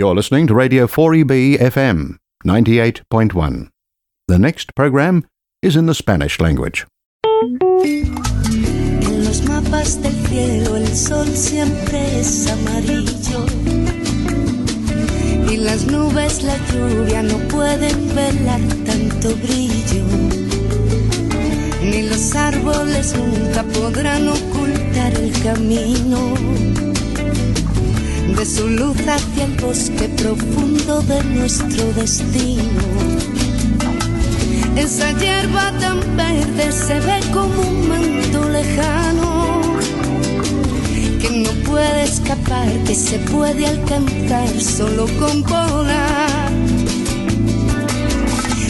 [0.00, 2.16] You're listening to Radio 4EB FM
[2.46, 3.68] 98.1.
[4.28, 5.26] The next program
[5.60, 6.86] is in the Spanish language.
[7.42, 13.44] En los mapas del cielo el sol siempre es amarillo
[15.50, 20.06] y las nubes la lluvia no pueden velar tanto brillo
[21.82, 26.79] ni los árboles nunca podrán ocultar el camino
[28.36, 32.82] de su luz hacia el bosque profundo de nuestro destino.
[34.76, 39.60] Esa hierba tan verde se ve como un manto lejano
[41.20, 46.50] que no puede escapar, que se puede alcanzar solo con volar.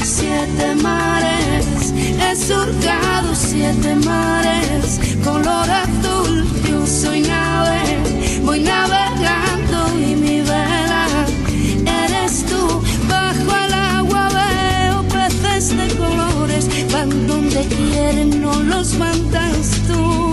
[0.02, 7.80] Siete mares, he surcado siete mares, color azul, yo soy nave,
[8.44, 11.06] voy navegando y mi vela
[12.04, 12.82] eres tú.
[13.08, 20.32] Bajo el agua veo peces de colores, van donde quieren, no los mandas tú,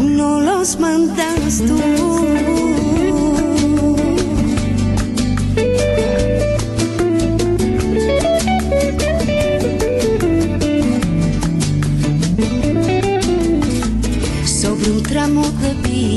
[0.00, 2.69] no los mandas tú.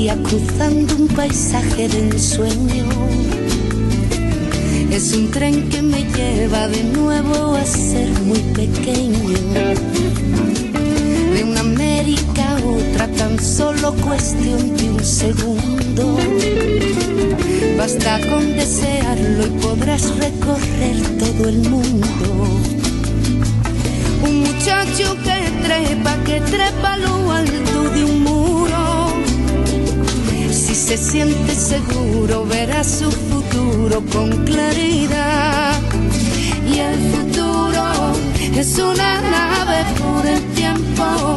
[0.04, 2.84] De vía cruzando un paisaje de ensueño.
[4.90, 9.30] Es un tren que me lleva de nuevo a ser muy pequeño.
[11.34, 16.18] De una América a otra tan solo cuestión de un segundo.
[17.78, 22.60] Basta con desearlo y podrás recorrer todo el mundo.
[24.22, 28.53] Un muchacho que trepa, que trepa lo alto de un muro.
[30.74, 35.80] Si se siente seguro, verá su futuro con claridad.
[36.68, 37.84] Y el futuro
[38.56, 41.36] es una nave por el tiempo.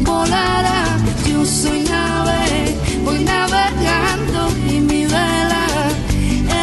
[0.00, 0.98] Volará,
[1.30, 5.64] yo soy nave, voy navegando y mi vela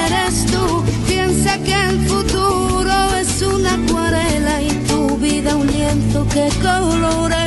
[0.03, 0.83] eres tú.
[1.07, 7.38] Piensa que el futuro es una acuarela y tu vida un lienzo que colorea.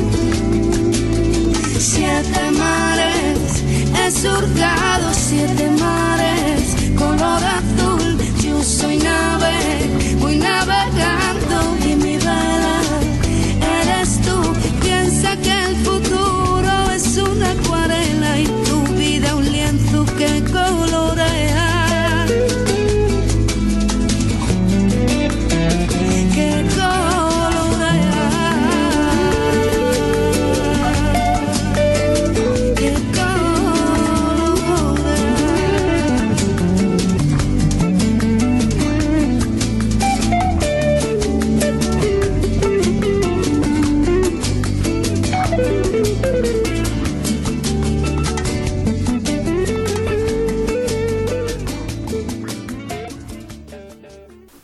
[1.80, 3.64] Siete mares,
[3.98, 7.63] he surcado siete mares, color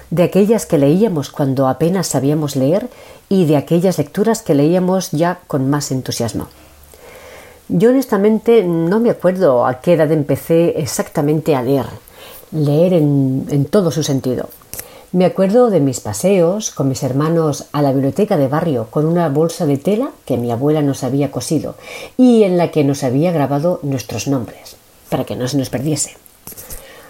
[0.10, 2.90] de aquellas que leíamos cuando apenas sabíamos leer
[3.30, 6.50] y de aquellas lecturas que leíamos ya con más entusiasmo.
[7.70, 11.86] Yo honestamente no me acuerdo a qué edad empecé exactamente a leer,
[12.52, 14.50] leer en, todo su sentido.
[15.12, 19.30] Me acuerdo de mis paseos con mis hermanos a la biblioteca de barrio con una
[19.30, 21.76] bolsa de tela que mi abuela nos había cosido
[22.18, 24.76] y en la que nos había grabado nuestros nombres,
[25.10, 26.18] para que no se nos perdiese.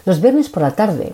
[0.05, 1.13] Los viernes por la tarde,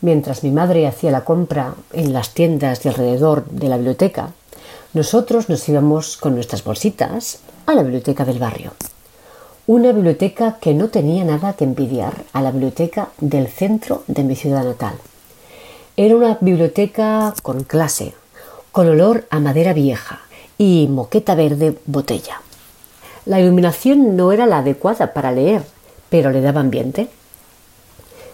[0.00, 4.32] mientras mi madre hacía la compra en las tiendas de alrededor de la biblioteca,
[4.94, 8.72] nosotros nos íbamos con nuestras bolsitas a la biblioteca del barrio.
[9.68, 14.34] Una biblioteca que no tenía nada que envidiar a la biblioteca del centro de mi
[14.34, 14.94] ciudad natal.
[15.94, 18.14] Era una biblioteca con clase,
[18.72, 20.22] con olor a madera vieja
[20.56, 22.40] y moqueta verde botella.
[23.26, 25.64] La iluminación no era la adecuada para leer,
[26.08, 27.10] pero le daba ambiente.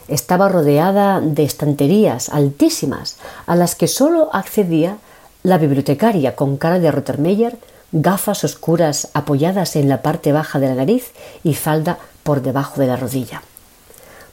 [0.06, 3.16] Estaba rodeada de estanterías altísimas
[3.46, 4.98] a las que solo accedía
[5.42, 7.58] la bibliotecaria con cara de Rottermeier
[7.94, 11.12] gafas oscuras apoyadas en la parte baja de la nariz
[11.44, 13.43] y falda por debajo de la rodilla.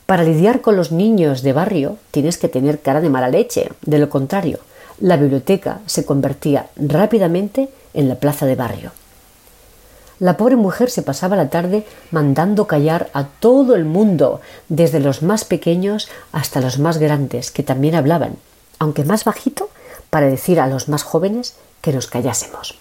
[0.08, 3.70] Para lidiar con los niños de barrio tienes que tener cara de mala leche.
[3.82, 4.60] De lo contrario,
[5.00, 8.92] la biblioteca se convertía rápidamente en la plaza de barrio.
[10.18, 15.22] La pobre mujer se pasaba la tarde mandando callar a todo el mundo, desde los
[15.22, 18.38] más pequeños hasta los más grandes, que también hablaban,
[18.80, 19.70] aunque más bajito,
[20.10, 22.78] para decir a los más jóvenes que nos callásemos.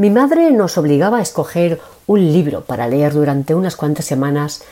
[0.00, 4.62] Mi madre nos obligaba a escoger un libro para leer durante unas cuantas semanas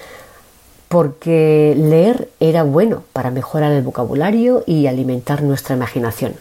[0.88, 6.36] porque leer era bueno para mejorar el vocabulario y alimentar nuestra imaginación.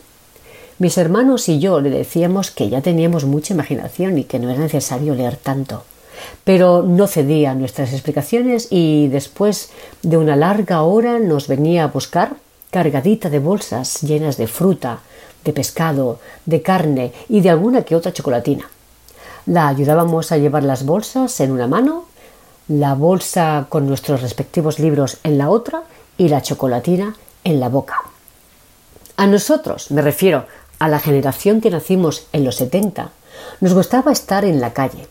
[0.79, 4.61] Mis hermanos y yo le decíamos que ya teníamos mucha imaginación y que no era
[4.61, 5.83] necesario leer tanto.
[6.45, 9.69] Pero no cedía a nuestras explicaciones y después
[10.01, 12.37] de una larga hora nos venía a buscar
[12.71, 14.99] cargadita de bolsas llenas de fruta,
[15.43, 18.69] de pescado, de carne y de alguna que otra chocolatina.
[19.47, 22.03] La ayudábamos a llevar las bolsas en una mano,
[22.67, 25.83] la bolsa con nuestros respectivos libros en la otra
[26.17, 27.15] y la chocolatina
[27.45, 27.95] en la boca.
[29.15, 30.45] A nosotros, me refiero
[30.79, 33.11] a la generación que nacimos en los 70,
[33.61, 35.07] nos gustaba estar en la calle.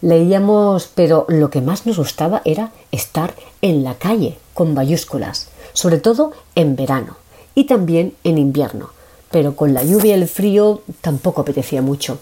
[0.00, 5.98] Leíamos, pero lo que más nos gustaba era estar en la calle, con mayúsculas, sobre
[5.98, 7.16] todo en verano
[7.56, 8.90] y también en invierno,
[9.32, 12.20] pero con la lluvia y el frío tampoco apetecía mucho.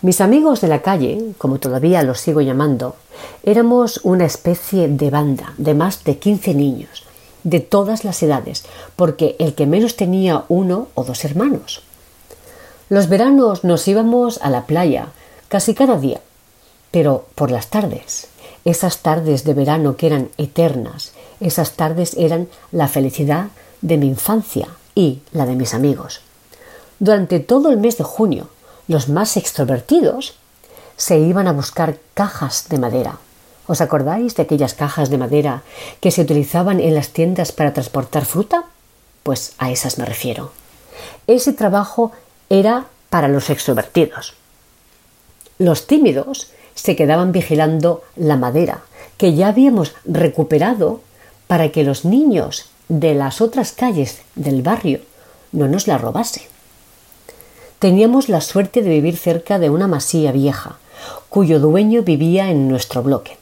[0.00, 2.94] Mis amigos de la calle, como todavía los sigo llamando,
[3.42, 7.02] éramos una especie de banda de más de 15 niños,
[7.42, 8.64] de todas las edades,
[8.94, 11.82] porque el que menos tenía uno o dos hermanos.
[12.88, 15.08] Los veranos nos íbamos a la playa
[15.48, 16.20] casi cada día,
[16.92, 18.28] pero por las tardes.
[18.64, 23.48] Esas tardes de verano que eran eternas, esas tardes eran la felicidad
[23.80, 26.20] de mi infancia y la de mis amigos.
[27.00, 28.48] Durante todo el mes de junio,
[28.88, 30.34] los más extrovertidos
[30.96, 33.18] se iban a buscar cajas de madera.
[33.66, 35.62] ¿Os acordáis de aquellas cajas de madera
[36.00, 38.64] que se utilizaban en las tiendas para transportar fruta?
[39.22, 40.52] Pues a esas me refiero.
[41.26, 42.12] Ese trabajo
[42.48, 44.34] era para los extrovertidos.
[45.58, 48.80] Los tímidos se quedaban vigilando la madera
[49.18, 51.00] que ya habíamos recuperado
[51.46, 55.00] para que los niños de las otras calles del barrio
[55.52, 56.44] no nos la robasen.
[57.78, 60.78] Teníamos la suerte de vivir cerca de una masía vieja,
[61.28, 63.36] cuyo dueño vivía en nuestro bloque.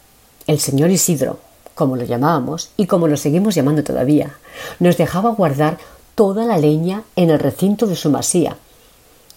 [0.46, 1.38] El señor Isidro,
[1.74, 4.36] como lo llamábamos y como lo seguimos llamando todavía,
[4.78, 5.78] nos dejaba guardar
[6.14, 8.58] toda la leña en el recinto de su masía,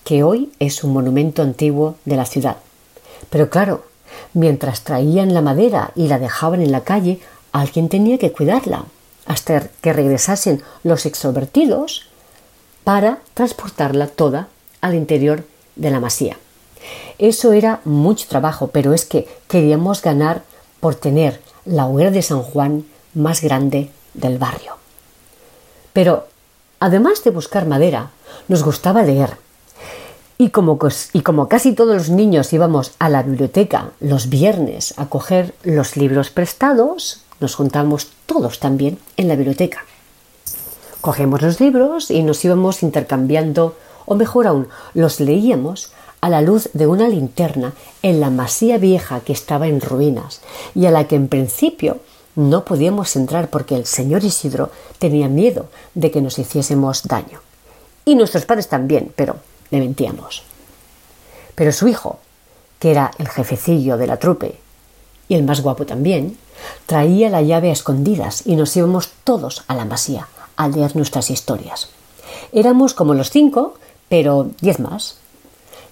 [0.03, 2.57] que hoy es un monumento antiguo de la ciudad.
[3.29, 3.85] Pero claro,
[4.33, 7.21] mientras traían la madera y la dejaban en la calle,
[7.53, 8.83] alguien tenía que cuidarla,
[9.25, 12.07] hasta que regresasen los extrovertidos
[12.83, 14.49] para transportarla toda
[14.81, 15.43] al interior
[15.75, 16.37] de la masía.
[17.17, 20.43] Eso era mucho trabajo, pero es que queríamos ganar
[20.79, 24.73] por tener la hoguera de San Juan más grande del barrio.
[25.93, 26.27] Pero,
[26.79, 28.11] además de buscar madera,
[28.47, 29.37] nos gustaba leer.
[30.37, 30.79] Y como,
[31.11, 35.97] y como casi todos los niños íbamos a la biblioteca los viernes a coger los
[35.97, 39.83] libros prestados, nos juntamos todos también en la biblioteca.
[41.01, 43.75] Cogemos los libros y nos íbamos intercambiando
[44.09, 49.19] o mejor aún, los leíamos a la luz de una linterna en la masía vieja
[49.21, 50.41] que estaba en ruinas
[50.73, 51.99] y a la que en principio
[52.35, 57.39] no podíamos entrar porque el señor Isidro tenía miedo de que nos hiciésemos daño.
[58.03, 59.35] Y nuestros padres también, pero
[59.69, 60.41] le mentíamos.
[61.53, 62.17] Pero su hijo,
[62.79, 64.55] que era el jefecillo de la trupe
[65.27, 66.35] y el más guapo también,
[66.87, 71.29] traía la llave a escondidas y nos íbamos todos a la masía a leer nuestras
[71.29, 71.89] historias.
[72.51, 73.75] Éramos como los cinco
[74.09, 75.17] pero diez más.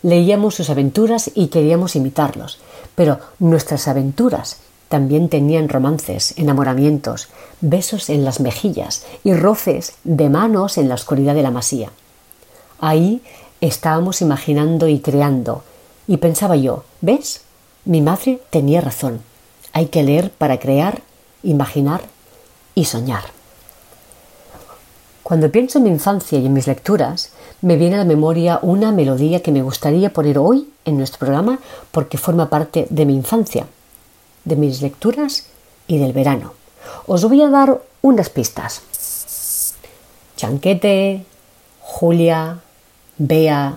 [0.03, 2.59] Leíamos sus aventuras y queríamos imitarlos,
[2.95, 4.57] pero nuestras aventuras
[4.89, 7.27] también tenían romances, enamoramientos,
[7.61, 11.91] besos en las mejillas y roces de manos en la oscuridad de la masía.
[12.79, 13.21] Ahí
[13.59, 15.63] estábamos imaginando y creando,
[16.07, 17.41] y pensaba yo, ¿ves?
[17.85, 19.21] Mi madre tenía razón.
[19.73, 21.01] Hay que leer para crear,
[21.43, 22.01] imaginar
[22.75, 23.23] y soñar.
[25.23, 28.91] Cuando pienso en mi infancia y en mis lecturas, me viene a la memoria una
[28.91, 31.59] melodía que me gustaría poner hoy en nuestro programa
[31.91, 33.67] porque forma parte de mi infancia,
[34.45, 35.47] de mis lecturas
[35.87, 36.53] y del verano.
[37.07, 38.81] Os voy a dar unas pistas.
[40.35, 41.25] Chanquete,
[41.81, 42.59] Julia,
[43.17, 43.75] Bea,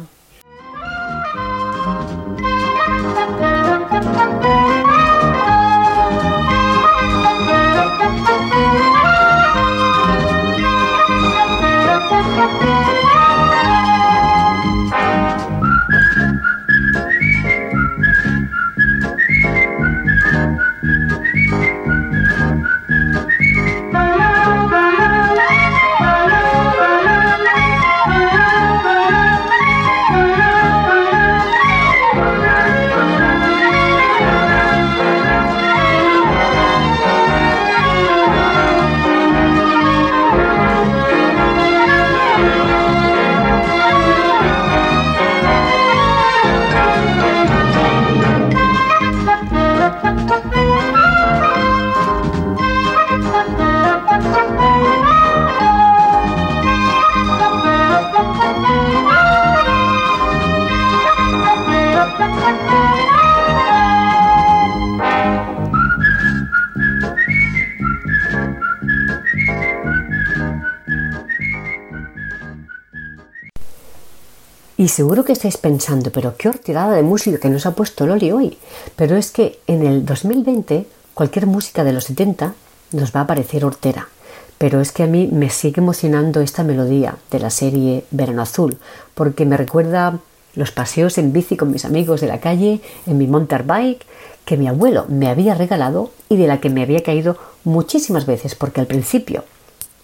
[74.80, 78.32] Y seguro que estáis pensando, pero qué hortigada de música que nos ha puesto Loli
[78.32, 78.56] hoy.
[78.96, 82.54] Pero es que en el 2020 cualquier música de los 70
[82.92, 84.08] nos va a parecer hortera.
[84.56, 88.78] Pero es que a mí me sigue emocionando esta melodía de la serie Verano Azul,
[89.12, 90.18] porque me recuerda
[90.54, 93.98] los paseos en bici con mis amigos de la calle, en mi mountain
[94.46, 98.54] que mi abuelo me había regalado y de la que me había caído muchísimas veces,
[98.54, 99.44] porque al principio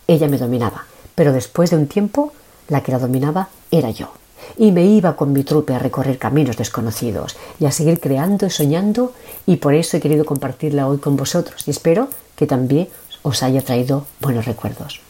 [0.07, 2.35] ella me dominaba, pero después de un tiempo
[2.69, 4.11] la que la dominaba era yo
[4.57, 8.51] y me iba con mi trupe a recorrer caminos desconocidos y a seguir creando y
[8.51, 9.13] soñando
[9.47, 12.89] y por eso he querido compartirla hoy con vosotros y espero que también
[13.23, 15.01] os haya traído buenos recuerdos.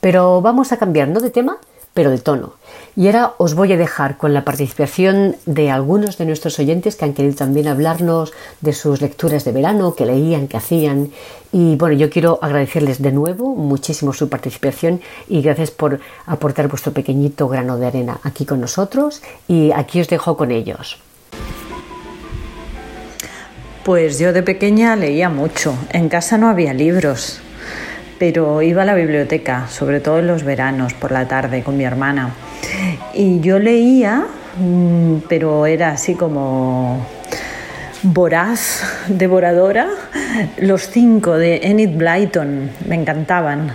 [0.00, 1.58] Pero vamos a cambiar no de tema,
[1.92, 2.54] pero de tono.
[2.98, 7.04] Y ahora os voy a dejar con la participación de algunos de nuestros oyentes que
[7.04, 11.10] han querido también hablarnos de sus lecturas de verano, que leían, que hacían.
[11.52, 16.92] Y bueno, yo quiero agradecerles de nuevo muchísimo su participación y gracias por aportar vuestro
[16.92, 19.20] pequeñito grano de arena aquí con nosotros.
[19.46, 20.96] Y aquí os dejo con ellos.
[23.84, 25.76] Pues yo de pequeña leía mucho.
[25.90, 27.42] En casa no había libros
[28.18, 31.84] pero iba a la biblioteca, sobre todo en los veranos, por la tarde, con mi
[31.84, 32.30] hermana.
[33.14, 34.26] Y yo leía,
[34.58, 37.06] mm, pero era así como
[38.02, 39.88] voraz, devoradora,
[40.58, 43.72] los cinco de Enid Blyton, me encantaban.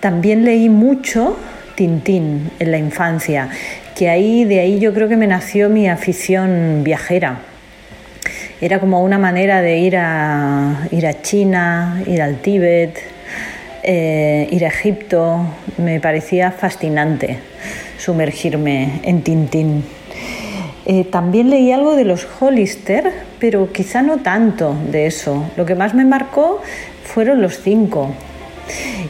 [0.00, 1.36] También leí mucho
[1.74, 3.50] Tintín en la infancia,
[3.96, 7.38] que ahí de ahí yo creo que me nació mi afición viajera.
[8.60, 12.98] Era como una manera de ir a, ir a China, ir al Tíbet,
[13.82, 15.46] eh, ir a Egipto,
[15.78, 17.38] me parecía fascinante
[17.98, 19.84] sumergirme en Tintín.
[20.86, 25.50] Eh, también leí algo de los Hollister, pero quizá no tanto de eso.
[25.56, 26.62] Lo que más me marcó
[27.04, 28.14] fueron los cinco.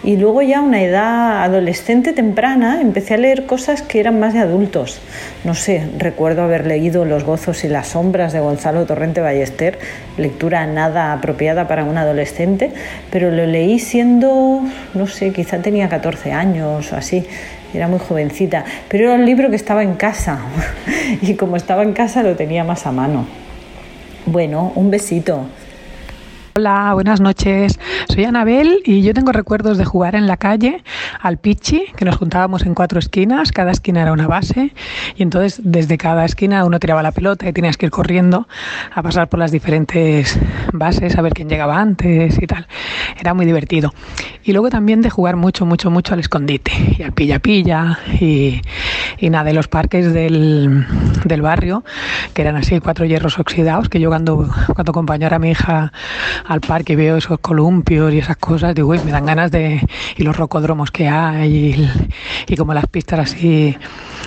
[0.04, 4.34] Y luego ya a una edad adolescente temprana empecé a leer cosas que eran más
[4.34, 5.00] de adultos.
[5.44, 9.78] No sé, recuerdo haber leído Los gozos y las sombras de Gonzalo Torrente Ballester,
[10.16, 12.72] lectura nada apropiada para un adolescente,
[13.10, 14.62] pero lo leí siendo,
[14.94, 17.24] no sé, quizá tenía 14 años o así.
[17.74, 20.40] Era muy jovencita, pero era un libro que estaba en casa
[21.22, 23.26] y como estaba en casa lo tenía más a mano.
[24.24, 25.46] Bueno, un besito.
[26.58, 27.78] Hola, buenas noches.
[28.08, 30.82] Soy Anabel y yo tengo recuerdos de jugar en la calle
[31.20, 34.72] al pichi, que nos juntábamos en cuatro esquinas, cada esquina era una base
[35.14, 38.48] y entonces desde cada esquina uno tiraba la pelota y tenías que ir corriendo
[38.92, 40.36] a pasar por las diferentes
[40.72, 42.66] bases a ver quién llegaba antes y tal.
[43.20, 43.94] Era muy divertido.
[44.42, 48.62] Y luego también de jugar mucho, mucho, mucho al escondite y al pilla-pilla y,
[49.18, 50.86] y nada, de los parques del,
[51.24, 51.84] del, barrio,
[52.34, 55.92] que eran así cuatro hierros oxidados, que yo cuando, cuando acompañara a mi hija
[56.48, 59.86] al parque y veo esos columpios y esas cosas, digo, uy, me dan ganas de...
[60.16, 61.90] y los rocódromos que hay
[62.46, 63.76] y, como las pistas así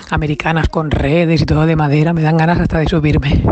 [0.08, 3.42] americanas con redes y todo de madera, me dan ganas hasta de subirme.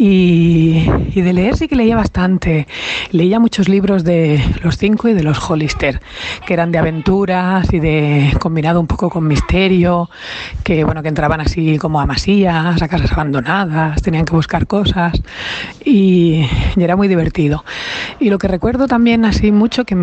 [0.00, 0.86] Y,
[1.20, 2.68] de leer sí que leía bastante.
[3.10, 6.00] Leía muchos libros de los cinco y de los Hollister,
[6.46, 10.08] que eran de aventuras y de combinado un poco con misterio,
[10.62, 15.20] que bueno, que entraban así como a masías, a casas abandonadas, tenían que buscar cosas
[15.84, 17.64] y, era muy divertido.
[18.20, 19.96] Y lo que recuerdo también así mucho que,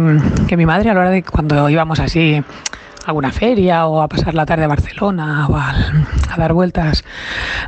[0.48, 2.44] que mi madre a la hora de cuando íbamos así
[3.06, 5.74] alguna feria o a pasar la tarde a Barcelona o a,
[6.38, 7.04] dar vueltas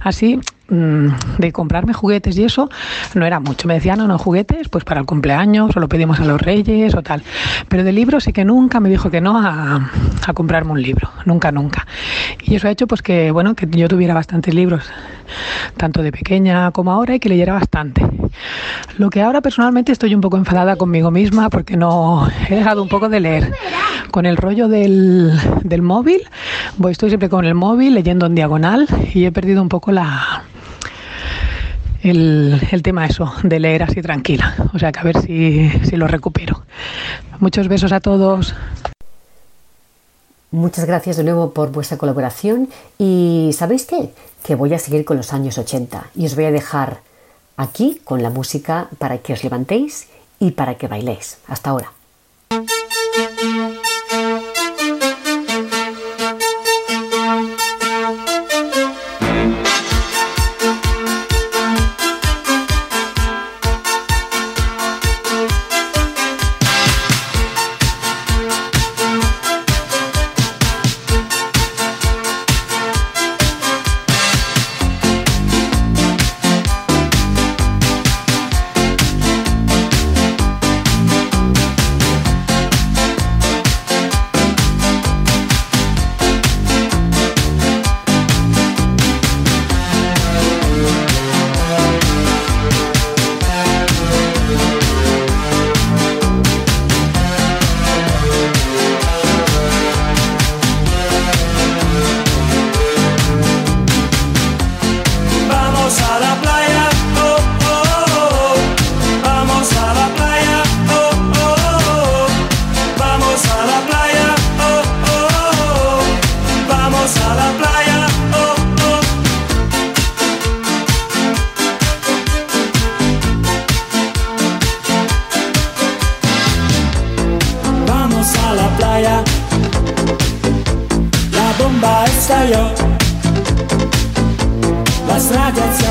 [0.03, 0.39] así,
[0.69, 2.69] Mm, de comprarme juguetes y eso
[3.15, 3.69] no era mucho.
[3.69, 6.93] Me decían, no, no, juguetes, pues para el cumpleaños o lo pedimos a los reyes
[6.93, 7.23] o tal.
[7.69, 9.89] Pero de libros sí que nunca me dijo que no a,
[10.27, 11.87] a, comprarme un libro, nunca, nunca.
[12.43, 14.83] Y eso ha hecho pues que, bueno, que yo tuviera bastantes libros,
[15.77, 18.05] tanto de pequeña como ahora, y que leyera bastante.
[18.97, 22.89] Lo que ahora personalmente estoy un poco enfadada conmigo misma porque no he dejado un
[22.89, 23.53] poco de leer.
[24.09, 26.21] Con el rollo del, del móvil,
[26.77, 30.43] voy, estoy siempre con el móvil leyendo en diagonal y he perdido un poco la,
[32.01, 34.55] el, el, tema eso, de leer así tranquila.
[34.73, 36.63] O sea que a ver si, si lo recupero.
[37.39, 38.55] Muchos besos a todos.
[40.49, 44.09] Muchas gracias de nuevo por vuestra colaboración y ¿sabéis qué?
[44.43, 47.06] Que voy a seguir con los años 80 y os voy a dejar
[47.57, 50.07] aquí con la música para que os levantéis
[50.39, 51.39] y para que bailéis.
[51.47, 51.96] Hasta ahora.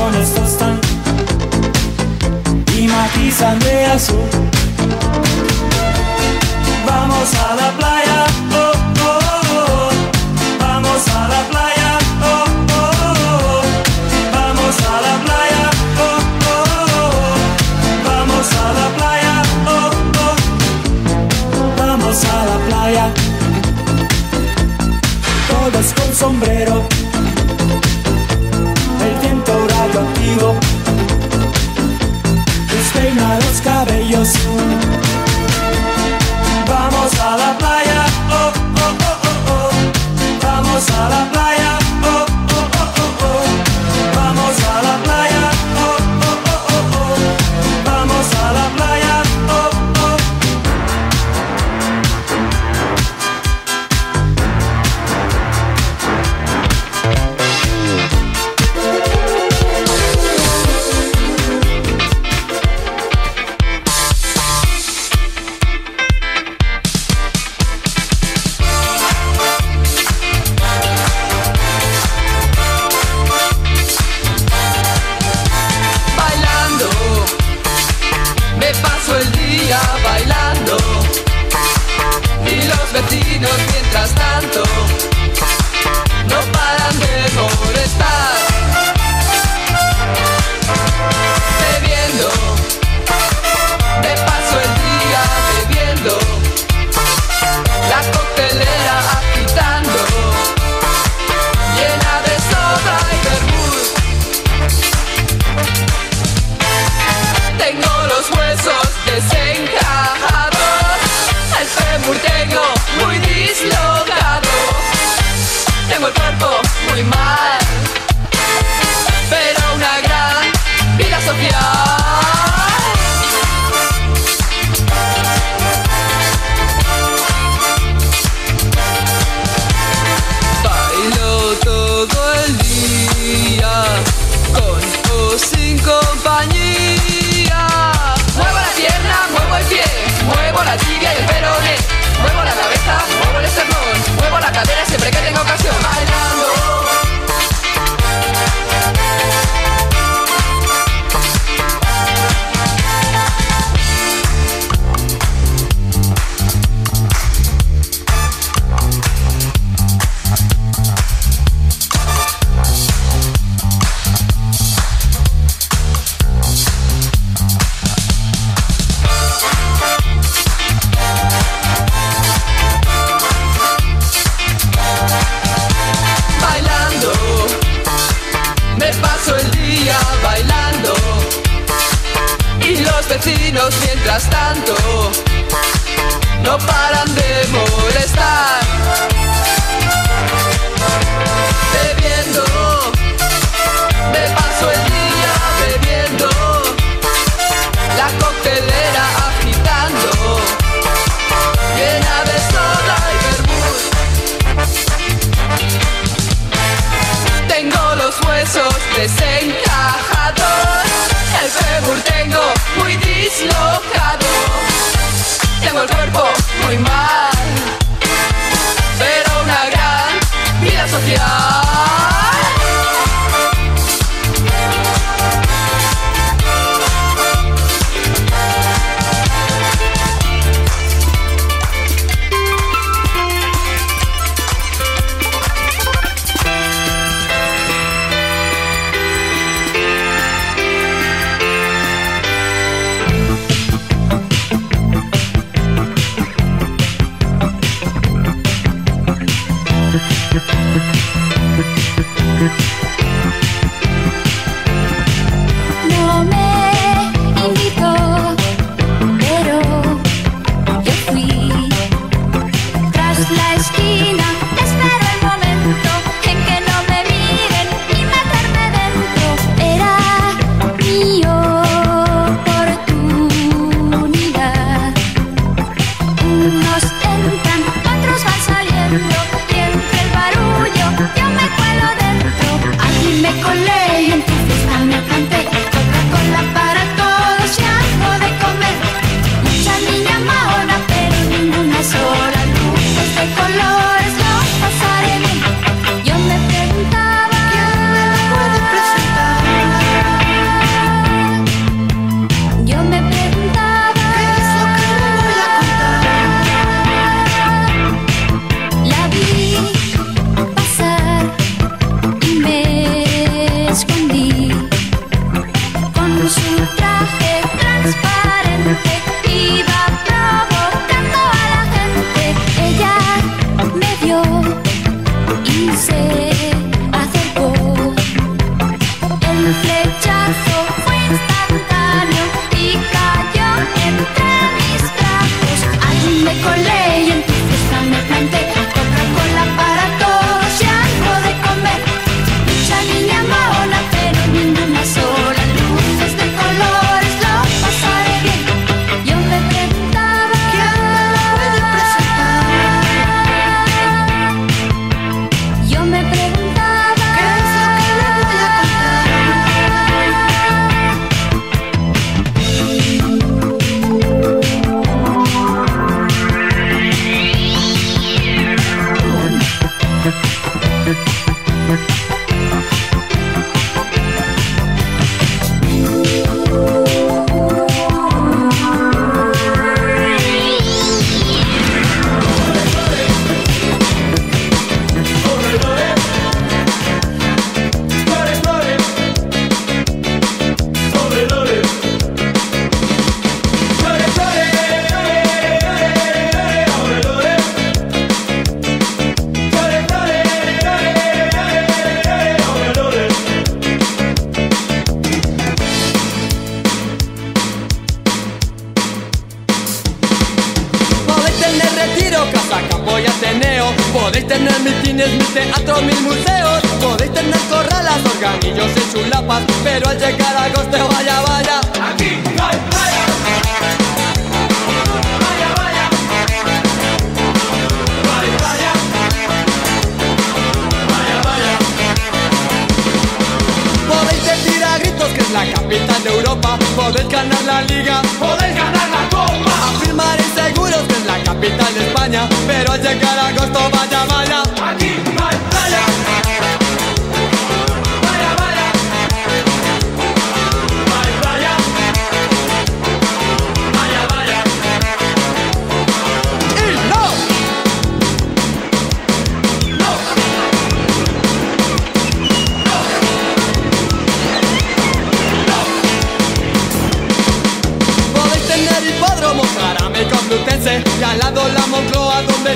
[0.07, 0.79] honesto están
[2.77, 4.29] y matizan de azul.
[6.85, 8.46] Vamos a la playa.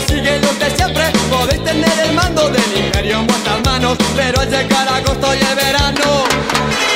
[0.08, 1.04] Sigue los de siempre.
[1.30, 5.56] Podéis tener el mando del imperio en vuestras manos Pero al llegar agosto y el
[5.56, 6.26] verano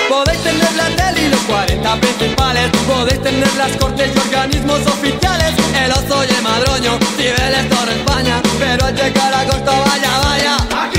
[0.10, 2.70] Podéis tener la tele y los 40 principales.
[2.88, 5.54] Podéis tener las cortes y organismos oficiales.
[5.84, 10.95] El oso y el madroño, Cibeles, Torre España Pero al llegar agosto vaya, vaya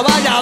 [0.00, 0.41] vaya,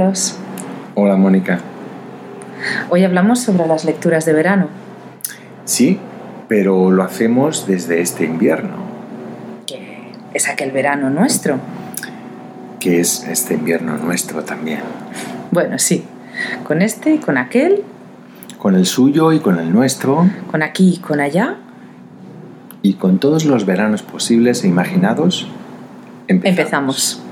[0.00, 0.34] Carlos.
[0.94, 1.60] Hola Mónica.
[2.88, 4.68] Hoy hablamos sobre las lecturas de verano.
[5.66, 5.98] Sí,
[6.48, 8.76] pero lo hacemos desde este invierno,
[9.66, 11.58] que es aquel verano nuestro.
[12.78, 14.80] que es este invierno nuestro también.
[15.50, 16.02] Bueno, sí.
[16.64, 17.82] Con este y con aquel,
[18.56, 21.56] Con el suyo y con el nuestro, con aquí y con allá,
[22.80, 25.46] y con todos los veranos posibles e imaginados,
[26.26, 26.58] empezamos.
[26.58, 27.29] empezamos.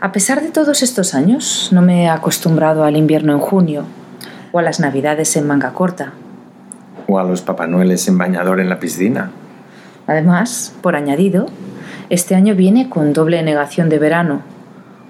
[0.00, 3.84] A pesar de todos estos años, no me he acostumbrado al invierno en junio
[4.52, 6.12] o a las navidades en manga corta.
[7.08, 9.32] O a los papanueles en bañador en la piscina.
[10.06, 11.46] Además, por añadido,
[12.10, 14.42] este año viene con doble negación de verano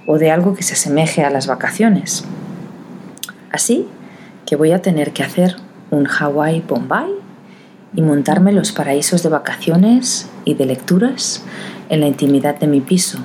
[0.06, 2.24] o de algo que se asemeje a las vacaciones.
[3.52, 3.86] Así
[4.46, 5.56] que voy a tener que hacer
[5.90, 7.12] un Hawái Bombay
[7.94, 11.42] y montarme los paraísos de vacaciones y de lecturas
[11.90, 13.18] en la intimidad de mi piso.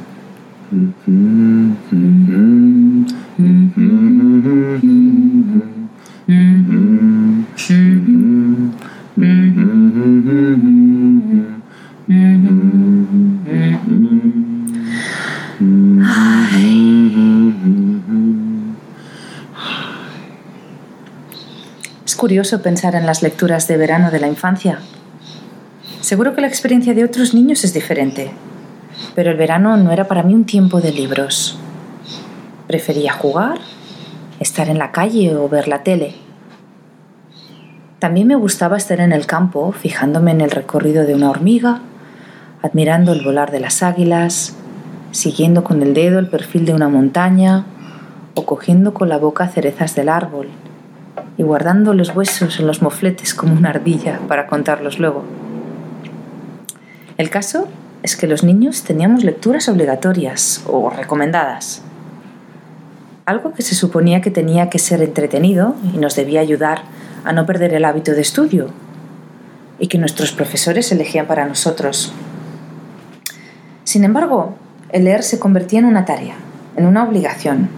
[22.05, 24.79] Es curioso pensar en las lecturas de verano de la infancia.
[26.01, 28.31] Seguro que la experiencia de otros niños es diferente,
[29.15, 31.58] pero el verano no era para mí un tiempo de libros.
[32.67, 33.60] Prefería jugar,
[34.39, 36.15] estar en la calle o ver la tele.
[37.99, 41.82] También me gustaba estar en el campo, fijándome en el recorrido de una hormiga,
[42.62, 44.56] admirando el volar de las águilas,
[45.12, 47.65] siguiendo con el dedo el perfil de una montaña
[48.36, 50.49] o cogiendo con la boca cerezas del árbol
[51.38, 55.23] y guardando los huesos en los mofletes como una ardilla para contarlos luego.
[57.17, 57.67] El caso
[58.04, 61.82] es que los niños teníamos lecturas obligatorias o recomendadas.
[63.26, 66.84] Algo que se suponía que tenía que ser entretenido y nos debía ayudar
[67.24, 68.68] a no perder el hábito de estudio
[69.80, 72.13] y que nuestros profesores elegían para nosotros.
[73.86, 74.56] Sin embargo,
[74.89, 76.36] el leer se convertía en una tarea,
[76.76, 77.70] en una obligación,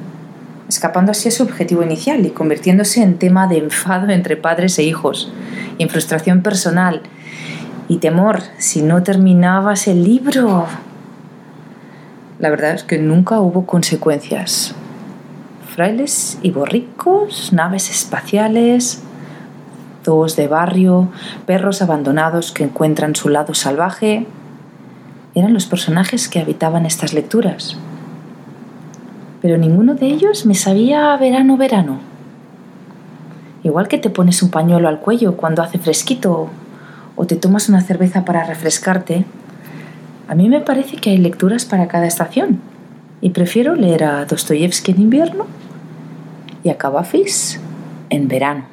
[0.68, 4.84] escapando así a su objetivo inicial y convirtiéndose en tema de enfado entre padres e
[4.84, 5.32] hijos,
[5.78, 7.02] y frustración personal
[7.88, 10.66] y temor si no terminabas el libro.
[12.40, 14.76] La verdad es que nunca hubo consecuencias.
[15.74, 19.02] Frailes y borricos, naves espaciales,
[20.04, 21.10] zoos de barrio,
[21.46, 24.28] perros abandonados que encuentran su lado salvaje,
[25.34, 27.78] eran los personajes que habitaban estas lecturas.
[29.42, 32.00] Pero ninguno de ellos me sabía verano verano.
[33.64, 36.50] Igual que te pones un pañuelo al cuello cuando hace fresquito
[37.16, 39.26] o te tomas una cerveza para refrescarte,
[40.28, 42.60] a mí me parece que hay lecturas para cada estación
[43.22, 45.48] y prefiero leer a Dostoyevsky en invierno
[46.64, 47.60] y a Cavafis
[48.10, 48.66] en verano.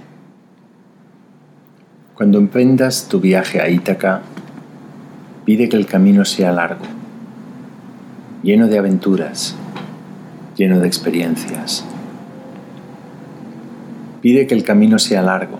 [2.15, 4.23] Cuando emprendas tu viaje a Ítaca,
[5.45, 6.85] pide que el camino sea largo,
[8.43, 9.57] lleno de aventuras,
[10.57, 11.85] lleno de experiencias.
[14.21, 15.59] Pide que el camino sea largo,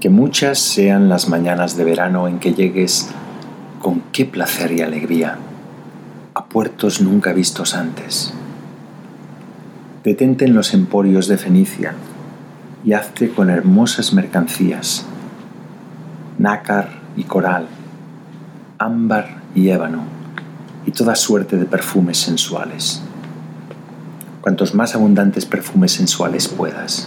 [0.00, 3.10] que muchas sean las mañanas de verano en que llegues
[3.80, 5.36] con qué placer y alegría
[6.34, 8.32] a puertos nunca vistos antes.
[10.02, 11.94] Detente en los emporios de Fenicia
[12.82, 15.04] y hazte con hermosas mercancías,
[16.38, 17.66] nácar y coral,
[18.78, 20.04] ámbar y ébano,
[20.86, 23.02] y toda suerte de perfumes sensuales.
[24.40, 27.06] Cuantos más abundantes perfumes sensuales puedas.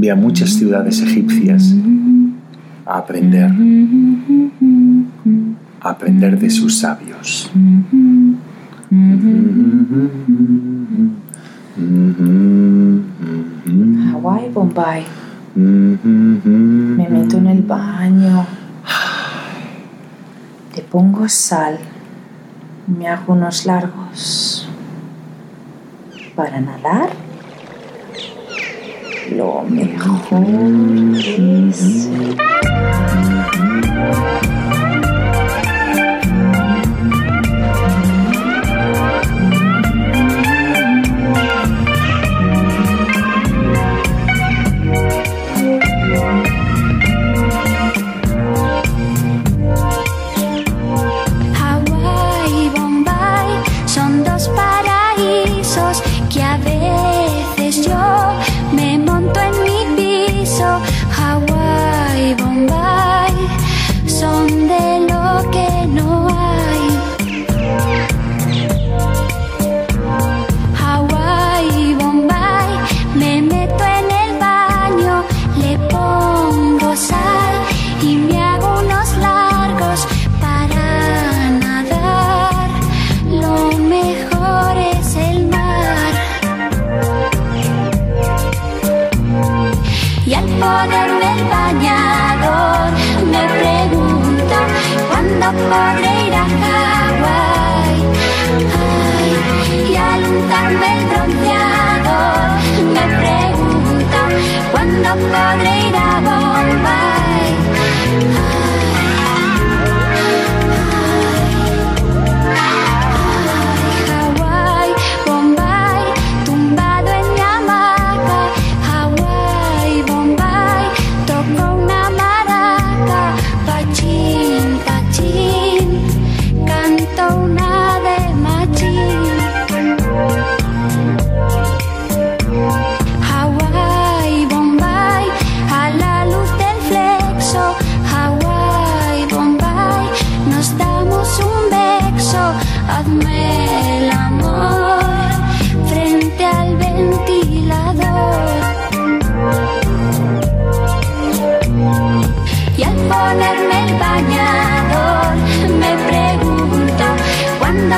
[0.00, 1.74] Ve a muchas ciudades egipcias
[2.86, 3.50] a aprender,
[5.78, 7.50] a aprender de sus sabios.
[14.10, 15.04] Hawái, Bombay.
[15.54, 18.46] Me meto en el baño.
[20.74, 21.78] Te pongo sal.
[22.86, 24.66] Me hago unos largos.
[26.34, 27.29] Para nadar.
[29.30, 30.44] Lo mejor
[31.16, 32.08] es...
[34.00, 34.59] Hawái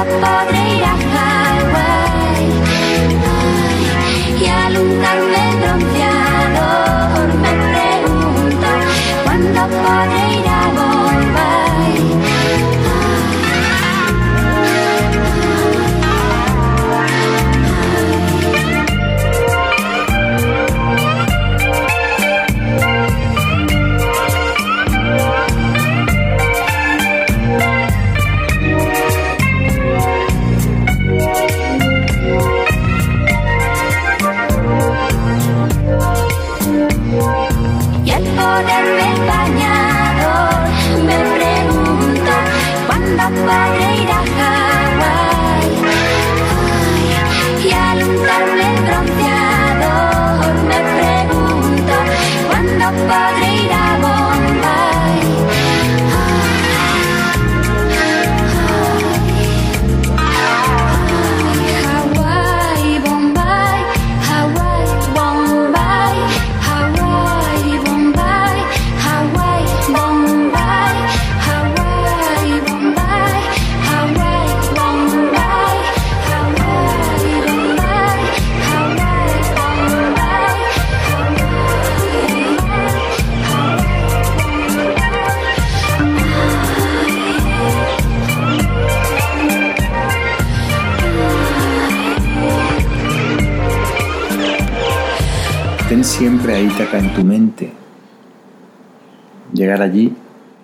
[0.03, 0.32] up.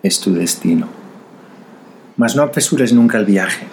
[0.09, 0.88] Es tu destino.
[2.16, 3.66] Mas no apresures nunca el viaje.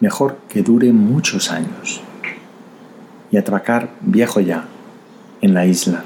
[0.00, 2.00] Mejor que dure muchos años.
[3.30, 4.64] Y atracar viejo ya,
[5.40, 6.04] en la isla,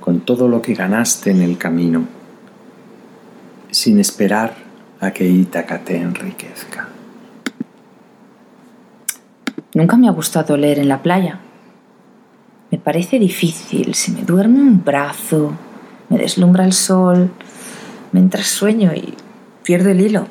[0.00, 2.04] con todo lo que ganaste en el camino,
[3.70, 4.56] sin esperar
[5.00, 6.88] a que Ítaca te enriquezca.
[9.74, 11.38] Nunca me ha gustado leer en la playa.
[12.70, 15.52] Me parece difícil, se me duerme un brazo,
[16.10, 17.30] me deslumbra el sol,
[18.12, 19.14] mientras sueño y
[19.62, 20.26] pierdo el hilo.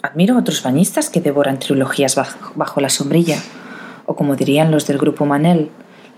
[0.00, 3.38] Admiro a otros bañistas que devoran trilogías bajo, bajo la sombrilla,
[4.06, 5.70] o como dirían los del grupo Manel,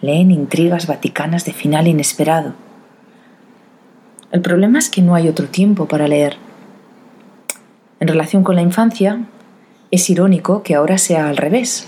[0.03, 2.53] leen intrigas vaticanas de final inesperado.
[4.31, 6.37] El problema es que no hay otro tiempo para leer.
[7.99, 9.25] En relación con la infancia,
[9.91, 11.87] es irónico que ahora sea al revés.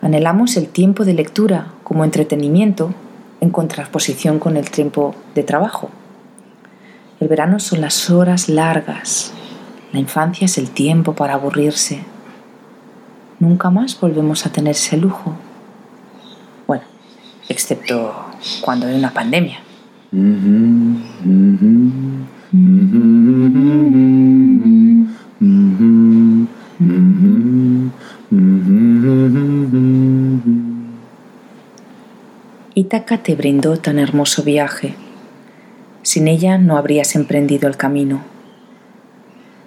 [0.00, 2.94] Anhelamos el tiempo de lectura como entretenimiento
[3.40, 5.90] en contraposición con el tiempo de trabajo.
[7.20, 9.32] El verano son las horas largas.
[9.92, 12.00] La infancia es el tiempo para aburrirse.
[13.38, 15.34] Nunca más volvemos a tener ese lujo.
[16.66, 16.84] Bueno,
[17.48, 18.14] excepto
[18.60, 19.60] cuando hay una pandemia.
[32.78, 34.94] Ítaca te brindó tan hermoso viaje.
[36.02, 38.22] Sin ella no habrías emprendido el camino,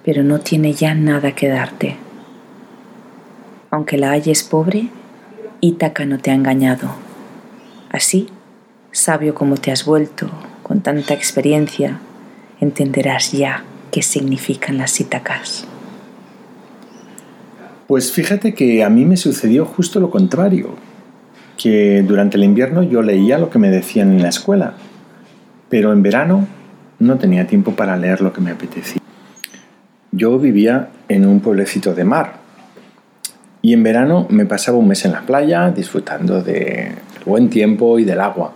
[0.02, 1.96] pero no tiene ya nada que darte.
[3.70, 4.88] Aunque la halles pobre,
[5.60, 6.88] Ítaca no te ha engañado.
[7.90, 8.28] Así,
[8.92, 10.30] sabio como te has vuelto,
[10.62, 12.00] con tanta experiencia,
[12.60, 15.66] entenderás ya qué significan las Ítacas.
[17.88, 20.76] Pues fíjate que a mí me sucedió justo lo contrario,
[21.62, 24.72] que durante el invierno yo leía lo que me decían en la escuela,
[25.68, 26.48] pero en verano
[26.98, 29.00] no tenía tiempo para leer lo que me apetecía.
[30.10, 32.34] Yo vivía en un pueblecito de mar
[33.62, 38.04] y en verano me pasaba un mes en la playa disfrutando del buen tiempo y
[38.04, 38.54] del agua,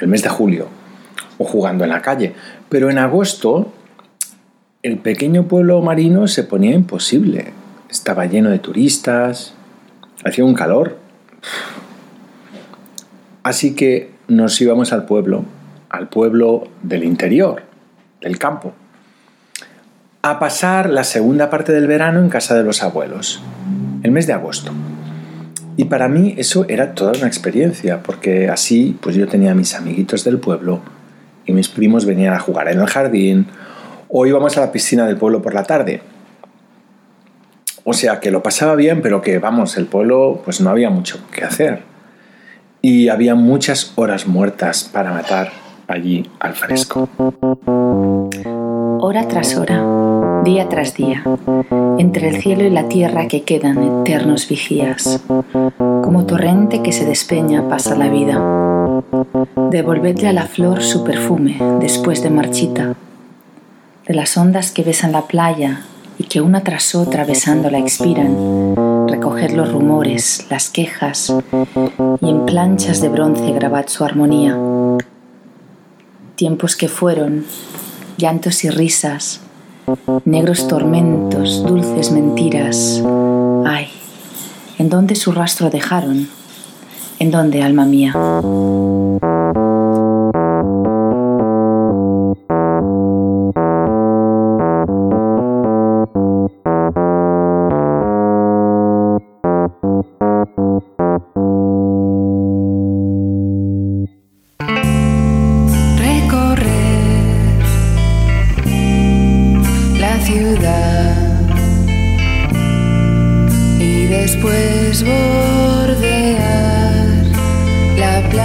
[0.00, 0.66] el mes de julio,
[1.38, 2.34] o jugando en la calle.
[2.68, 3.72] Pero en agosto
[4.82, 7.52] el pequeño pueblo marino se ponía imposible.
[7.88, 9.54] Estaba lleno de turistas,
[10.24, 10.98] hacía un calor.
[13.46, 15.44] Así que nos íbamos al pueblo,
[15.88, 17.62] al pueblo del interior,
[18.20, 18.72] del campo,
[20.22, 23.40] a pasar la segunda parte del verano en casa de los abuelos,
[24.02, 24.72] el mes de agosto.
[25.76, 29.76] Y para mí eso era toda una experiencia, porque así pues yo tenía a mis
[29.76, 30.80] amiguitos del pueblo
[31.44, 33.46] y mis primos venían a jugar en el jardín
[34.08, 36.02] o íbamos a la piscina del pueblo por la tarde.
[37.84, 41.20] O sea que lo pasaba bien, pero que vamos, el pueblo pues no había mucho
[41.30, 41.94] que hacer.
[42.82, 45.50] Y había muchas horas muertas para matar
[45.88, 47.08] allí al fresco.
[48.98, 51.22] Hora tras hora, día tras día,
[51.98, 55.20] entre el cielo y la tierra que quedan eternos vigías.
[55.78, 59.02] Como torrente que se despeña pasa la vida.
[59.70, 62.94] Devolvedle a la flor su perfume después de marchita.
[64.06, 65.82] De las ondas que besan la playa
[66.18, 68.74] y que una tras otra besándola expiran,
[69.16, 71.32] recoger los rumores, las quejas
[72.20, 74.58] y en planchas de bronce grabad su armonía.
[76.34, 77.46] Tiempos que fueron,
[78.18, 79.40] llantos y risas,
[80.26, 83.02] negros tormentos, dulces mentiras.
[83.64, 83.88] Ay,
[84.78, 86.28] ¿en dónde su rastro dejaron?
[87.18, 88.12] ¿En dónde, alma mía?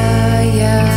[0.02, 0.91] La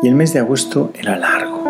[0.00, 1.64] Y el mes de agosto era largo.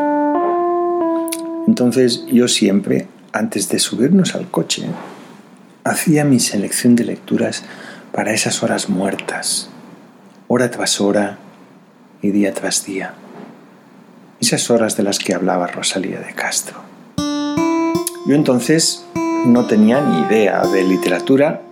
[1.66, 4.84] Entonces yo siempre, antes de subirnos al coche,
[5.84, 7.64] hacía mi selección de lecturas
[8.12, 9.70] para esas horas muertas,
[10.46, 11.38] hora tras hora
[12.20, 13.14] y día tras día.
[14.40, 16.80] Esas horas de las que hablaba Rosalía de Castro.
[18.26, 19.06] Yo entonces
[19.46, 21.62] no tenía ni idea de literatura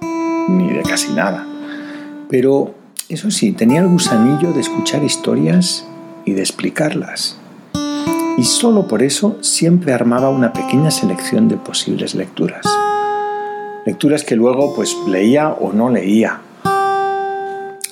[0.48, 1.46] ni de casi nada.
[2.30, 2.74] Pero
[3.10, 5.86] eso sí, tenía el gusanillo de escuchar historias
[6.26, 7.38] y de explicarlas.
[8.36, 12.66] Y solo por eso siempre armaba una pequeña selección de posibles lecturas.
[13.86, 16.40] Lecturas que luego pues leía o no leía.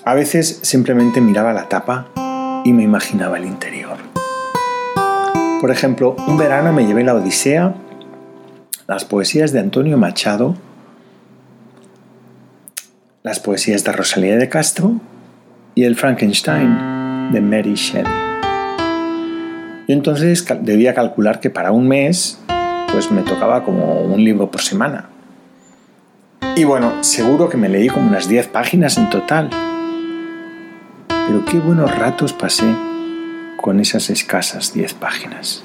[0.04, 2.08] A veces simplemente miraba la tapa
[2.64, 3.96] y me imaginaba el interior.
[5.62, 7.74] Por ejemplo, un verano me llevé la Odisea
[8.86, 10.56] las poesías de Antonio Machado,
[13.22, 15.00] las poesías de Rosalía de Castro
[15.74, 16.93] y el Frankenstein
[17.32, 18.12] de Mary Shelley.
[19.86, 22.40] Yo entonces debía calcular que para un mes
[22.90, 25.08] pues me tocaba como un libro por semana.
[26.56, 29.50] Y bueno, seguro que me leí como unas 10 páginas en total.
[31.08, 32.72] Pero qué buenos ratos pasé
[33.60, 35.64] con esas escasas 10 páginas.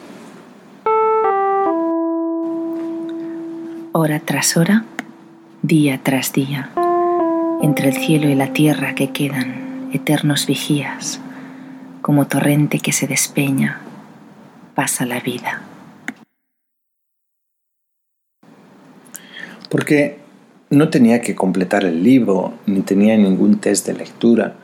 [3.99, 4.85] hora tras hora,
[5.61, 6.69] día tras día,
[7.61, 11.19] entre el cielo y la tierra que quedan eternos vigías,
[12.09, 13.81] como torrente que se despeña,
[14.73, 15.61] pasa la vida.
[19.69, 20.17] Porque
[20.71, 24.55] no tenía que completar el libro, ni tenía ningún test de lectura,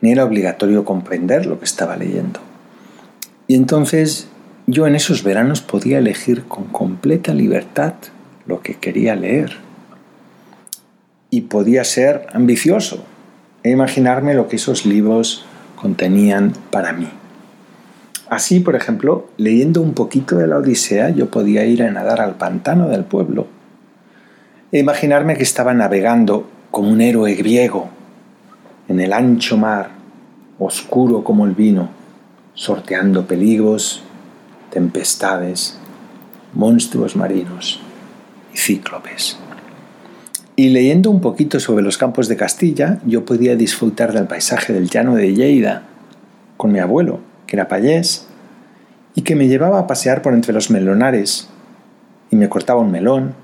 [0.00, 2.40] ni era obligatorio comprender lo que estaba leyendo.
[3.46, 4.28] Y entonces
[4.66, 7.92] yo en esos veranos podía elegir con completa libertad
[8.46, 9.58] lo que quería leer.
[11.28, 13.04] Y podía ser ambicioso
[13.62, 15.44] e imaginarme lo que esos libros
[15.80, 17.08] contenían para mí.
[18.28, 22.34] Así, por ejemplo, leyendo un poquito de la Odisea, yo podía ir a nadar al
[22.34, 23.46] pantano del pueblo
[24.70, 27.88] e imaginarme que estaba navegando como un héroe griego
[28.88, 29.90] en el ancho mar,
[30.58, 31.88] oscuro como el vino,
[32.52, 34.02] sorteando peligros,
[34.70, 35.78] tempestades,
[36.52, 37.80] monstruos marinos
[38.52, 39.38] y cíclopes.
[40.58, 44.90] Y leyendo un poquito sobre los campos de Castilla, yo podía disfrutar del paisaje del
[44.90, 45.84] llano de Lleida
[46.56, 48.26] con mi abuelo, que era payés,
[49.14, 51.48] y que me llevaba a pasear por entre los melonares,
[52.32, 53.34] y me cortaba un melón,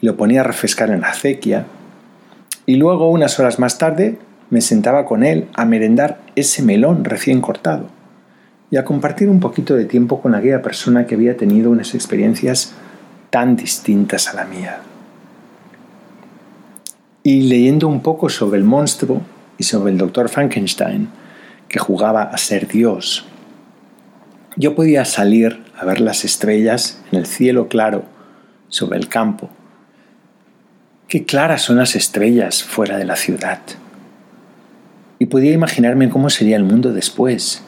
[0.00, 1.66] y lo ponía a refrescar en la acequia,
[2.66, 4.18] y luego, unas horas más tarde,
[4.50, 7.86] me sentaba con él a merendar ese melón recién cortado,
[8.72, 12.72] y a compartir un poquito de tiempo con aquella persona que había tenido unas experiencias
[13.30, 14.80] tan distintas a la mía.
[17.26, 19.22] Y leyendo un poco sobre el monstruo
[19.56, 21.08] y sobre el doctor Frankenstein,
[21.68, 23.24] que jugaba a ser Dios.
[24.56, 28.04] Yo podía salir a ver las estrellas en el cielo claro
[28.68, 29.48] sobre el campo.
[31.08, 33.60] Qué claras son las estrellas fuera de la ciudad.
[35.18, 37.62] Y podía imaginarme cómo sería el mundo después,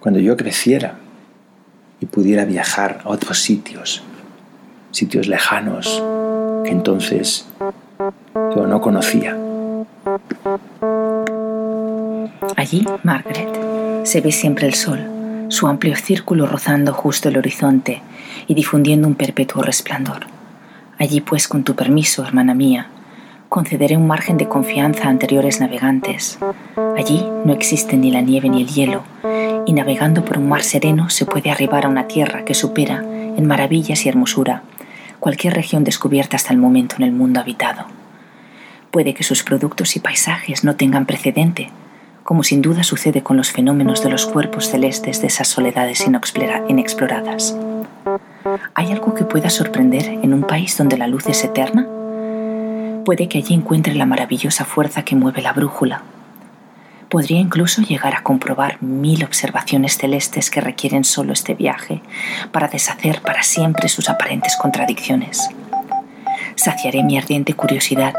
[0.00, 0.96] cuando yo creciera
[1.98, 4.02] y pudiera viajar a otros sitios,
[4.90, 6.02] sitios lejanos
[6.64, 7.46] que entonces
[8.34, 9.36] yo no conocía.
[12.56, 18.02] Allí, Margaret, se ve siempre el sol, su amplio círculo rozando justo el horizonte
[18.46, 20.26] y difundiendo un perpetuo resplandor.
[20.98, 22.88] Allí, pues, con tu permiso, hermana mía,
[23.48, 26.38] concederé un margen de confianza a anteriores navegantes.
[26.96, 29.02] Allí no existe ni la nieve ni el hielo,
[29.66, 33.46] y navegando por un mar sereno se puede arribar a una tierra que supera, en
[33.46, 34.62] maravillas y hermosura,
[35.22, 37.84] cualquier región descubierta hasta el momento en el mundo habitado.
[38.90, 41.70] Puede que sus productos y paisajes no tengan precedente,
[42.24, 46.04] como sin duda sucede con los fenómenos de los cuerpos celestes de esas soledades
[46.68, 47.56] inexploradas.
[48.74, 51.86] ¿Hay algo que pueda sorprender en un país donde la luz es eterna?
[53.04, 56.02] Puede que allí encuentre la maravillosa fuerza que mueve la brújula.
[57.12, 62.00] Podría incluso llegar a comprobar mil observaciones celestes que requieren solo este viaje
[62.52, 65.50] para deshacer para siempre sus aparentes contradicciones.
[66.54, 68.14] Saciaré mi ardiente curiosidad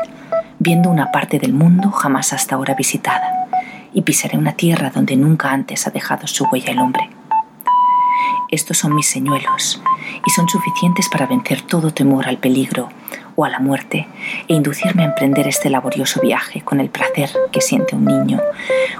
[0.59, 3.47] viendo una parte del mundo jamás hasta ahora visitada
[3.95, 7.09] y pisaré una tierra donde nunca antes ha dejado su huella el hombre.
[8.51, 9.81] Estos son mis señuelos
[10.23, 12.89] y son suficientes para vencer todo temor al peligro
[13.35, 14.07] o a la muerte
[14.47, 18.41] e inducirme a emprender este laborioso viaje con el placer que siente un niño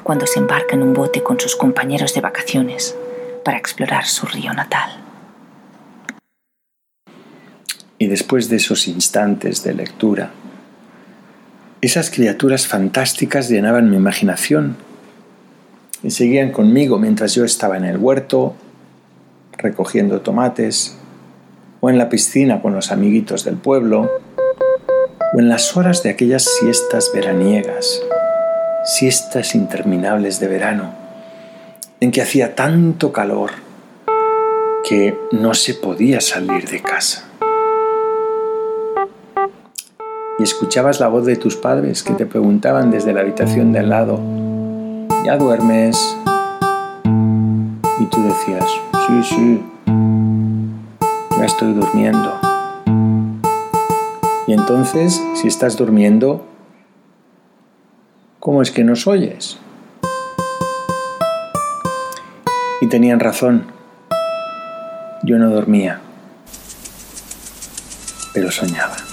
[0.04, 2.96] cuando se embarca en un bote con sus compañeros de vacaciones
[3.44, 4.90] para explorar su río natal.
[7.98, 10.32] Y después de esos instantes de lectura,
[11.82, 14.78] esas criaturas fantásticas llenaban mi imaginación
[16.02, 18.56] y seguían conmigo mientras yo estaba en el huerto
[19.58, 20.98] recogiendo tomates,
[21.84, 24.10] o en la piscina con los amiguitos del pueblo,
[25.34, 28.02] o en las horas de aquellas siestas veraniegas,
[28.86, 30.94] siestas interminables de verano,
[32.00, 33.52] en que hacía tanto calor
[34.88, 37.26] que no se podía salir de casa
[40.40, 43.90] y escuchabas la voz de tus padres que te preguntaban desde la habitación de al
[43.90, 44.22] lado,
[45.26, 46.18] ¿ya duermes?
[48.00, 48.66] Y tú decías,
[49.06, 49.64] sí, sí,
[51.46, 52.40] estoy durmiendo.
[54.48, 56.46] Y entonces, si estás durmiendo,
[58.40, 59.58] ¿cómo es que nos oyes?
[62.82, 63.68] Y tenían razón,
[65.24, 66.02] yo no dormía,
[68.34, 69.13] pero soñaba.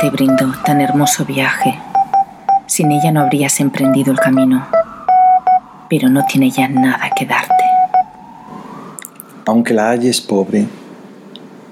[0.00, 1.76] Te brindó tan hermoso viaje.
[2.66, 4.64] Sin ella no habrías emprendido el camino,
[5.90, 7.64] pero no tiene ya nada que darte.
[9.44, 10.68] Aunque la halles pobre,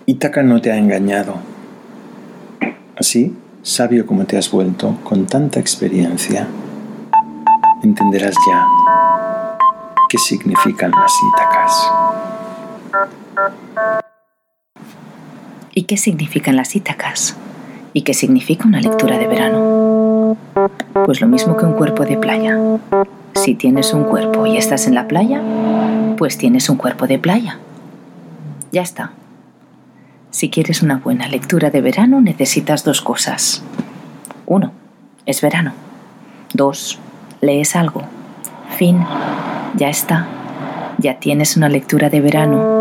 [0.07, 1.36] Ítaca no te ha engañado.
[2.98, 6.48] Así, sabio como te has vuelto, con tanta experiencia,
[7.84, 8.66] entenderás ya
[10.09, 11.92] qué significan las Ítacas.
[15.74, 17.36] ¿Y qué significan las Ítacas?
[17.97, 20.36] ¿Y qué significa una lectura de verano?
[21.07, 22.59] Pues lo mismo que un cuerpo de playa.
[23.34, 25.40] Si tienes un cuerpo y estás en la playa,
[26.18, 27.59] pues tienes un cuerpo de playa.
[28.70, 29.12] Ya está.
[30.30, 33.62] Si quieres una buena lectura de verano, necesitas dos cosas.
[34.44, 34.72] Uno,
[35.24, 35.72] es verano.
[36.53, 36.99] Dos,
[37.40, 38.03] lees algo.
[38.76, 39.07] Fin.
[39.74, 40.26] Ya está.
[40.99, 42.75] Ya tienes una lectura de verano.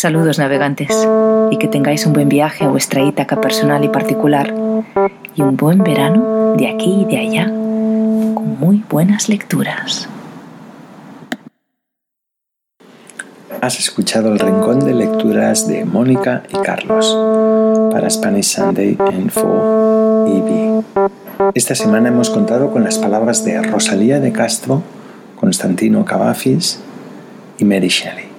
[0.00, 1.06] Saludos navegantes
[1.50, 4.50] y que tengáis un buen viaje a vuestra Ítaca personal y particular
[5.34, 10.08] y un buen verano de aquí y de allá con muy buenas lecturas.
[13.60, 17.14] Has escuchado el rincón de lecturas de Mónica y Carlos
[17.92, 20.82] para Spanish Sunday en 4EB.
[21.54, 24.82] Esta semana hemos contado con las palabras de Rosalía de Castro,
[25.38, 26.80] Constantino Cavafis
[27.58, 28.30] y Mary Shelley,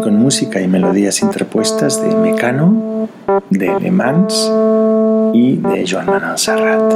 [0.00, 3.08] con música y melodías interpuestas de Mecano,
[3.50, 4.50] de Le Mans
[5.32, 6.92] y de Joan Manuel Serrat.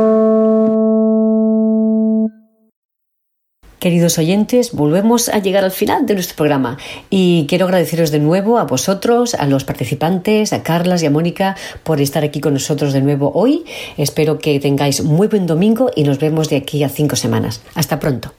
[3.79, 6.79] Queridos oyentes, volvemos a llegar al final de nuestro programa
[7.11, 11.57] y quiero agradeceros de nuevo a vosotros, a los participantes, a Carlas y a Mónica
[11.83, 13.65] por estar aquí con nosotros de nuevo hoy.
[13.97, 17.61] Espero que tengáis muy buen domingo y nos vemos de aquí a cinco semanas.
[17.75, 18.33] Hasta pronto.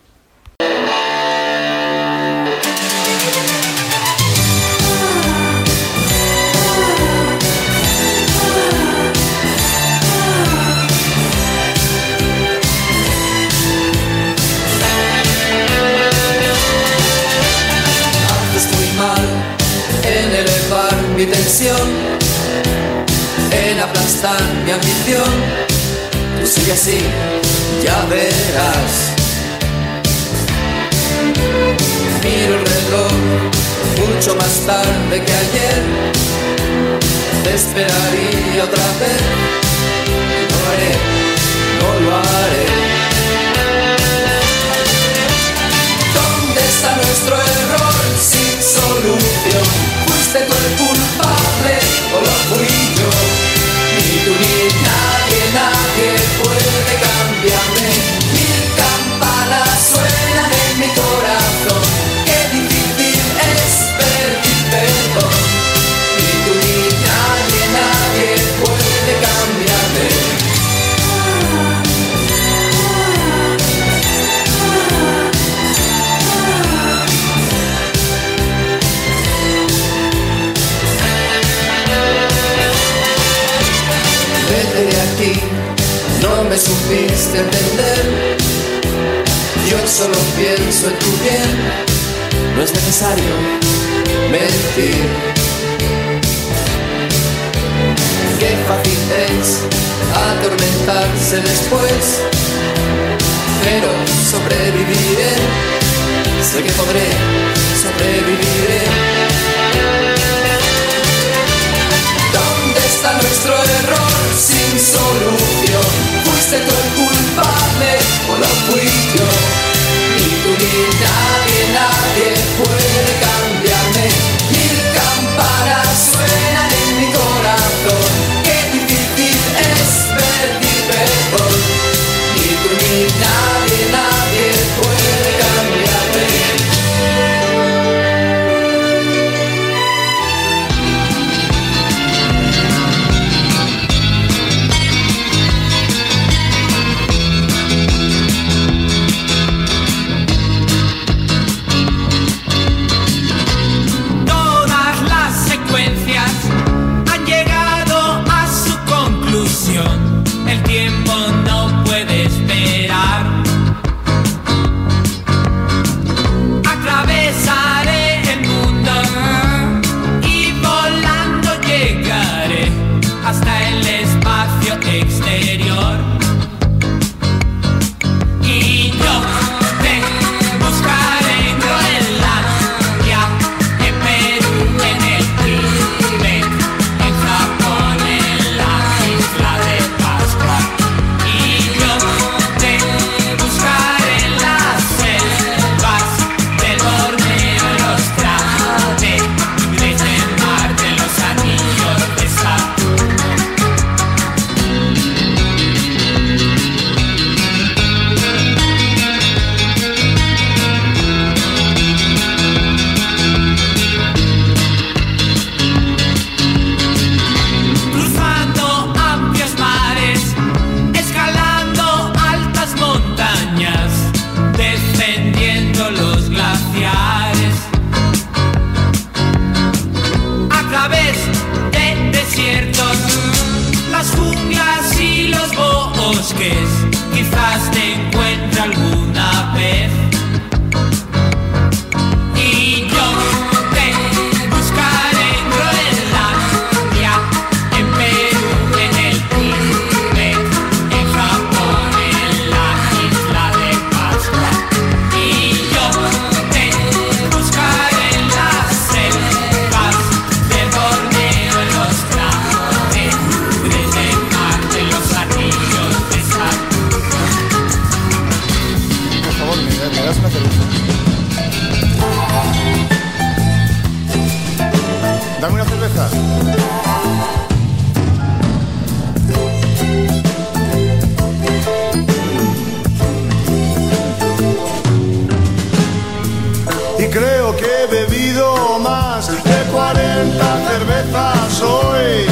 [287.63, 292.25] he bebido más de 40 cervezas hoy.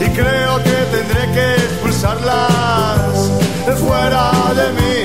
[0.00, 3.14] Y creo que tendré que expulsarlas
[3.86, 4.98] fuera de mí.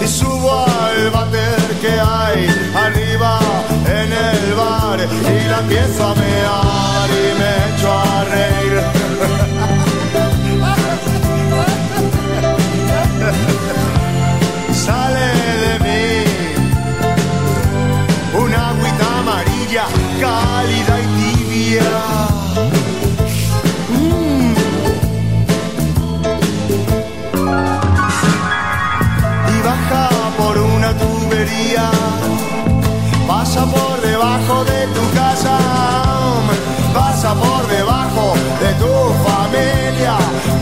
[0.00, 3.38] Y subo al bater que hay arriba
[3.86, 7.01] en el bar y la empiezo a mear.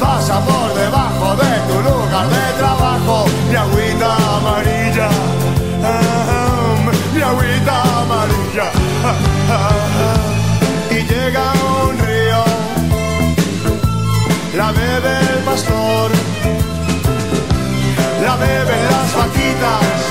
[0.00, 3.26] pasa por debajo de tu lugar de trabajo.
[3.48, 5.08] Mi agüita amarilla,
[7.14, 8.66] mi agüita amarilla.
[10.90, 11.44] Y llega
[11.84, 12.42] un río,
[14.56, 16.10] la bebe el pastor,
[18.24, 20.09] la beben las vaquitas.